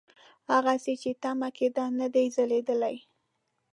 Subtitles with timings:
[0.51, 2.97] هغسې چې تمه کېده نه ده ځلېدلې.